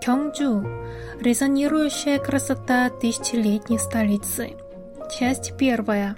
Кёнгджу– 0.00 0.64
резонирующая 1.20 2.18
красота 2.18 2.88
тысячелетней 2.88 3.78
столицы. 3.78 4.52
Часть 5.18 5.56
первая. 5.58 6.16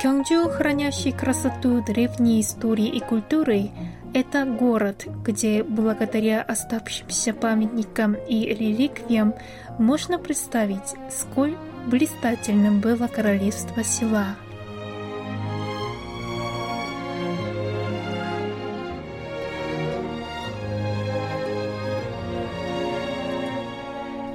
Кёнгджу, 0.00 0.48
хранящий 0.48 1.10
красоту 1.10 1.82
древней 1.84 2.40
истории 2.40 2.86
и 2.86 3.00
культуры, 3.00 3.70
это 4.14 4.44
город, 4.44 5.06
где 5.24 5.64
благодаря 5.64 6.42
оставшимся 6.42 7.34
памятникам 7.34 8.14
и 8.14 8.46
реликвиям 8.46 9.34
можно 9.78 10.20
представить, 10.20 10.94
сколь 11.10 11.56
блистательным 11.86 12.80
было 12.80 13.08
королевство 13.08 13.82
села. 13.82 14.36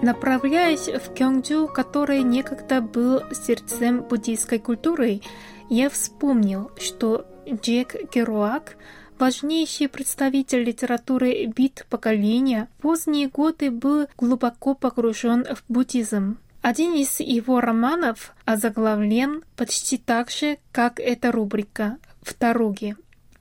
Направляясь 0.00 0.86
в 0.86 1.12
Кёнгджу, 1.12 1.66
который 1.66 2.22
некогда 2.22 2.80
был 2.80 3.20
сердцем 3.32 4.02
буддийской 4.02 4.60
культуры, 4.60 5.20
я 5.68 5.90
вспомнил, 5.90 6.70
что 6.78 7.26
Джек 7.50 7.96
Керуак, 8.10 8.76
важнейший 9.18 9.88
представитель 9.88 10.62
литературы 10.62 11.46
бит 11.46 11.84
поколения, 11.90 12.68
в 12.78 12.82
поздние 12.82 13.28
годы 13.28 13.72
был 13.72 14.06
глубоко 14.16 14.74
погружен 14.74 15.44
в 15.44 15.64
буддизм. 15.68 16.38
Один 16.62 16.94
из 16.94 17.18
его 17.18 17.60
романов 17.60 18.34
озаглавлен 18.44 19.42
почти 19.56 19.98
так 19.98 20.30
же, 20.30 20.58
как 20.70 21.00
эта 21.00 21.32
рубрика 21.32 21.98
«В 22.22 22.38
дороге». 22.38 22.96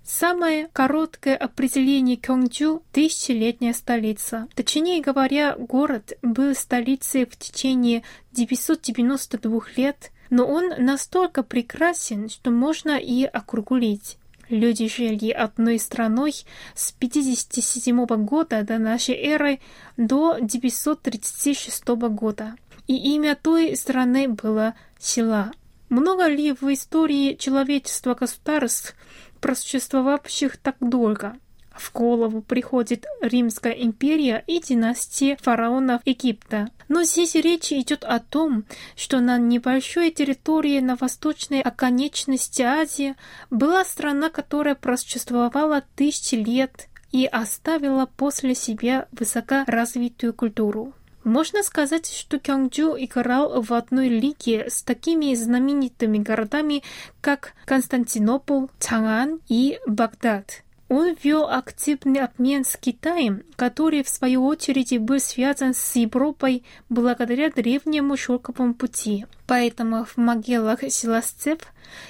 Самое 0.07 0.69
короткое 0.71 1.35
определение 1.35 2.15
Кёнгджу– 2.15 2.81
тысячелетняя 2.93 3.73
столица. 3.73 4.47
Точнее 4.55 5.01
говоря, 5.01 5.57
город 5.57 6.13
был 6.21 6.55
столицей 6.55 7.25
в 7.25 7.35
течение 7.35 8.03
992 8.31 9.61
лет, 9.75 10.11
но 10.29 10.47
он 10.47 10.71
настолько 10.77 11.43
прекрасен, 11.43 12.29
что 12.29 12.51
можно 12.51 12.97
и 12.97 13.25
округлить. 13.25 14.17
Люди 14.47 14.87
жили 14.87 15.29
одной 15.29 15.77
страной 15.77 16.33
с 16.73 16.93
57 16.93 18.05
года 18.23 18.63
до 18.63 18.77
нашей 18.77 19.15
эры 19.15 19.59
до 19.97 20.37
936 20.39 21.85
года. 21.85 22.55
И 22.87 22.95
имя 23.13 23.35
той 23.35 23.75
страны 23.75 24.29
было 24.29 24.73
Села. 24.97 25.51
Много 25.89 26.27
ли 26.27 26.51
в 26.53 26.63
истории 26.73 27.35
человечества 27.35 28.13
государств 28.13 28.93
просуществовавших 29.37 30.57
так 30.57 30.75
долго. 30.79 31.37
В 31.77 31.93
голову 31.93 32.41
приходит 32.41 33.05
Римская 33.21 33.73
империя 33.73 34.43
и 34.47 34.59
династия 34.59 35.37
фараонов 35.39 36.01
Египта. 36.05 36.69
Но 36.87 37.03
здесь 37.03 37.35
речь 37.35 37.71
идет 37.71 38.03
о 38.03 38.19
том, 38.19 38.65
что 38.95 39.19
на 39.19 39.37
небольшой 39.37 40.11
территории 40.11 40.79
на 40.79 40.95
восточной 40.95 41.61
оконечности 41.61 42.63
Азии 42.63 43.15
была 43.49 43.85
страна, 43.85 44.29
которая 44.29 44.75
просуществовала 44.75 45.83
тысячи 45.95 46.35
лет 46.35 46.87
и 47.11 47.25
оставила 47.25 48.05
после 48.05 48.55
себя 48.55 49.07
высокоразвитую 49.11 50.33
культуру. 50.33 50.93
Можно 51.27 51.61
сказать, 51.61 52.09
что 52.09 52.39
Кёнгджу 52.39 52.95
играл 52.97 53.61
в 53.61 53.73
одной 53.73 54.07
лиге 54.07 54.69
с 54.69 54.81
такими 54.81 55.35
знаменитыми 55.35 56.19
городами, 56.19 56.83
как 57.19 57.51
Константинополь, 57.65 58.69
Чанган 58.79 59.41
и 59.49 59.77
Багдад. 59.85 60.63
Он 60.87 61.17
вел 61.21 61.49
активный 61.49 62.21
обмен 62.21 62.63
с 62.63 62.77
Китаем, 62.77 63.43
который, 63.57 64.03
в 64.03 64.07
свою 64.07 64.45
очередь, 64.45 64.97
был 65.01 65.19
связан 65.19 65.73
с 65.73 65.97
Европой 65.97 66.63
благодаря 66.87 67.49
древнему 67.49 68.15
шелковому 68.15 68.73
пути. 68.73 69.25
Поэтому 69.47 70.05
в 70.05 70.15
могилах 70.15 70.89
селасцев 70.89 71.59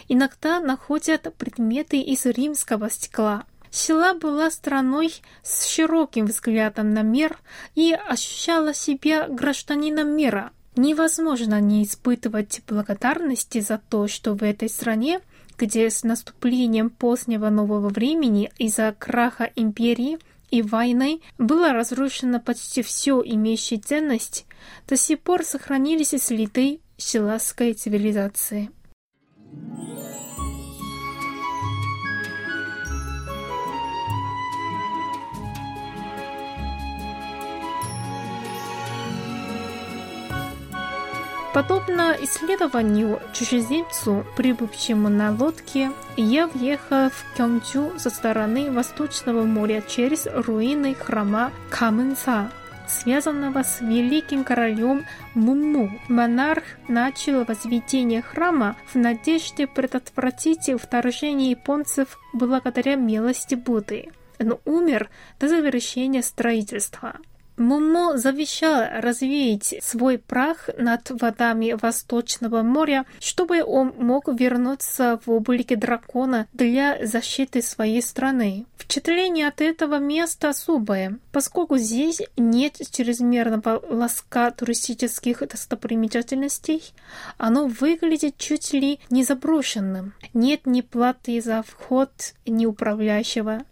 иногда 0.07 0.59
находят 0.59 1.33
предметы 1.39 1.99
из 1.99 2.27
римского 2.27 2.91
стекла. 2.91 3.45
Села 3.77 4.15
была 4.15 4.49
страной 4.49 5.13
с 5.43 5.67
широким 5.67 6.25
взглядом 6.25 6.95
на 6.95 7.03
мир 7.03 7.37
и 7.75 7.93
ощущала 7.93 8.73
себя 8.73 9.27
гражданином 9.27 10.15
мира. 10.17 10.51
Невозможно 10.75 11.61
не 11.61 11.83
испытывать 11.83 12.61
благодарности 12.67 13.59
за 13.59 13.77
то, 13.77 14.07
что 14.07 14.33
в 14.33 14.41
этой 14.41 14.67
стране, 14.67 15.19
где 15.59 15.91
с 15.91 16.01
наступлением 16.01 16.89
позднего 16.89 17.49
нового 17.49 17.89
времени 17.89 18.51
из-за 18.57 18.95
краха 18.97 19.51
империи 19.55 20.17
и 20.49 20.63
войны 20.63 21.21
было 21.37 21.71
разрушено 21.71 22.39
почти 22.39 22.81
все 22.81 23.21
имеющее 23.23 23.79
ценность, 23.79 24.47
до 24.87 24.97
сих 24.97 25.19
пор 25.19 25.43
сохранились 25.43 26.19
следы 26.19 26.79
селасской 26.97 27.73
цивилизации. 27.73 28.71
Подобно 41.53 42.15
исследованию 42.21 43.19
чужеземцу, 43.33 44.25
прибывшему 44.35 45.09
на 45.09 45.31
лодке, 45.31 45.91
я 46.15 46.45
въехал 46.47 47.09
в 47.09 47.35
Кёнгджу 47.35 47.93
со 47.97 48.09
стороны 48.09 48.69
Восточного 48.69 49.43
моря 49.43 49.81
через 49.87 50.27
руины 50.27 50.93
храма 50.93 51.51
Каменса, 51.69 52.51
связанного 52.87 53.63
с 53.63 53.81
великим 53.81 54.43
королем 54.43 55.05
Мумму. 55.33 55.89
Монарх 56.09 56.63
начал 56.87 57.43
возведение 57.43 58.21
храма 58.21 58.75
в 58.93 58.95
надежде 58.95 59.67
предотвратить 59.67 60.69
вторжение 60.79 61.51
японцев 61.51 62.19
благодаря 62.33 62.95
милости 62.95 63.55
Будды, 63.55 64.09
но 64.37 64.59
умер 64.65 65.09
до 65.39 65.47
завершения 65.47 66.21
строительства. 66.21 67.15
Муму 67.57 68.17
завещал 68.17 68.85
развеять 69.01 69.75
свой 69.81 70.19
прах 70.19 70.69
над 70.77 71.09
водами 71.09 71.75
Восточного 71.79 72.61
моря, 72.61 73.05
чтобы 73.19 73.63
он 73.63 73.93
мог 73.97 74.27
вернуться 74.27 75.19
в 75.25 75.31
облике 75.31 75.75
дракона 75.75 76.47
для 76.53 77.03
защиты 77.05 77.63
своей 77.63 78.03
страны. 78.03 78.65
Впечатление 78.77 79.47
от 79.47 79.59
этого 79.61 79.97
места 79.97 80.49
особое, 80.49 81.17
поскольку 81.31 81.77
здесь 81.77 82.21
нет 82.37 82.77
чрезмерного 82.91 83.83
ласка 83.89 84.51
туристических 84.51 85.39
достопримечательностей, 85.39 86.93
оно 87.37 87.67
выглядит 87.67 88.37
чуть 88.37 88.71
ли 88.73 88.99
не 89.09 89.23
заброшенным. 89.23 90.13
Нет 90.33 90.61
ни 90.65 90.81
платы 90.81 91.41
за 91.41 91.63
вход, 91.63 92.11
ни 92.45 92.65
управляющего. 92.67 93.63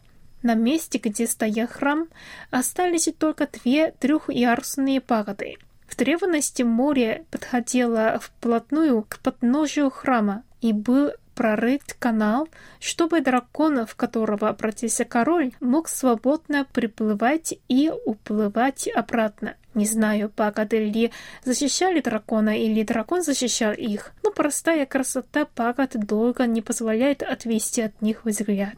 На 0.45 0.53
месте, 0.53 0.99
где 0.99 1.25
стоял 1.25 1.67
храм, 1.67 2.07
остались 2.51 3.09
только 3.17 3.47
две 3.47 3.89
трехярусные 3.93 5.01
пагоды. 5.01 5.55
В 5.87 5.97
древности 5.97 6.61
море 6.61 7.25
подходило 7.31 8.19
вплотную 8.21 9.01
к 9.09 9.17
подножию 9.23 9.89
храма 9.89 10.43
и 10.61 10.71
был 10.71 11.13
прорыт 11.33 11.95
канал, 11.97 12.47
чтобы 12.79 13.21
дракон, 13.21 13.87
в 13.87 13.95
которого 13.95 14.47
обратился 14.47 15.03
король, 15.03 15.51
мог 15.61 15.87
свободно 15.87 16.67
приплывать 16.71 17.55
и 17.67 17.91
уплывать 18.05 18.87
обратно. 18.87 19.55
Не 19.73 19.87
знаю, 19.87 20.29
пагоды 20.29 20.77
ли 20.77 21.11
защищали 21.43 22.01
дракона 22.01 22.55
или 22.55 22.83
дракон 22.83 23.23
защищал 23.23 23.73
их, 23.73 24.13
но 24.23 24.29
простая 24.29 24.85
красота 24.85 25.45
пагод 25.45 25.93
долго 25.93 26.45
не 26.45 26.61
позволяет 26.61 27.23
отвести 27.23 27.81
от 27.81 27.99
них 28.03 28.25
взгляд. 28.25 28.75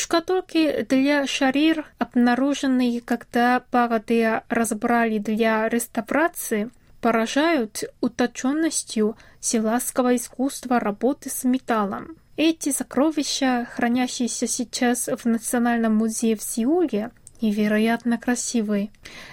Шкатулки 0.00 0.86
для 0.88 1.26
шарир, 1.26 1.84
обнаруженные, 1.98 3.00
когда 3.00 3.64
Багдея 3.72 4.44
разобрали 4.48 5.18
для 5.18 5.68
реставрации, 5.68 6.70
поражают 7.00 7.82
уточенностью 8.00 9.16
селасского 9.40 10.14
искусства 10.14 10.78
работы 10.78 11.30
с 11.30 11.42
металлом. 11.42 12.16
Эти 12.36 12.70
сокровища, 12.70 13.66
хранящиеся 13.72 14.46
сейчас 14.46 15.08
в 15.08 15.24
Национальном 15.24 15.96
музее 15.96 16.36
в 16.36 16.44
Сеуле, 16.44 17.10
невероятно 17.40 18.18
красивые. 18.18 18.90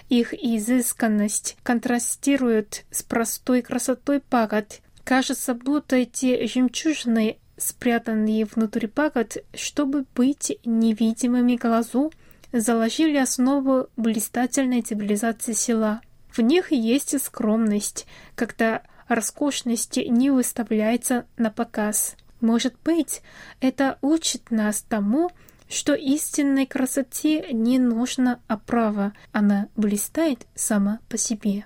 Их 0.09 0.33
изысканность 0.33 1.57
контрастирует 1.61 2.85
с 2.89 3.03
простой 3.03 3.61
красотой 3.61 4.19
пагод. 4.19 4.81
Кажется, 5.03 5.53
будто 5.53 5.97
эти 5.97 6.47
жемчужины, 6.47 7.37
спрятанные 7.57 8.45
внутри 8.45 8.87
пагод, 8.87 9.37
чтобы 9.53 10.05
быть 10.15 10.57
невидимыми 10.65 11.55
глазу, 11.55 12.11
заложили 12.51 13.17
основу 13.17 13.87
блистательной 13.97 14.81
цивилизации 14.81 15.53
села. 15.53 16.01
В 16.29 16.39
них 16.39 16.71
есть 16.71 17.19
скромность, 17.21 18.05
когда 18.35 18.81
роскошность 19.07 19.97
не 19.97 20.29
выставляется 20.29 21.25
на 21.37 21.49
показ. 21.49 22.15
Может 22.41 22.75
быть, 22.83 23.21
это 23.61 23.97
учит 24.01 24.51
нас 24.51 24.81
тому, 24.81 25.31
что 25.69 25.93
истинной 25.93 26.65
красоте 26.65 27.47
не 27.51 27.79
нужно 27.79 28.39
оправа, 28.47 29.13
она 29.31 29.67
блистает 29.75 30.45
сама 30.55 30.99
по 31.09 31.17
себе. 31.17 31.65